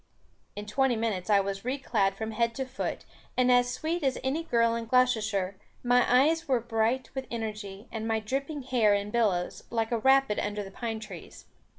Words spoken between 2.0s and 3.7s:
from head to foot, and